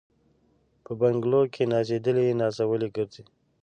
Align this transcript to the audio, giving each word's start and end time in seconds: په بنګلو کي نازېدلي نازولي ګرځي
په 0.83 0.91
بنګلو 0.99 1.41
کي 1.53 1.63
نازېدلي 1.73 2.27
نازولي 2.41 2.87
ګرځي 2.95 3.23